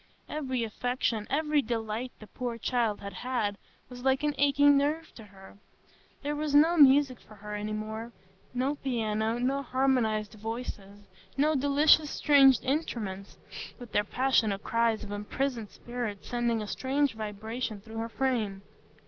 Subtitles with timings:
[0.27, 5.25] Every affection, every delight the poor child had had, was like an aching nerve to
[5.25, 5.59] her.
[6.23, 12.61] There was no music for her any more,—no piano, no harmonised voices, no delicious stringed
[12.63, 13.37] instruments,
[13.77, 18.63] with their passionate cries of imprisoned spirits sending a strange vibration through her frame.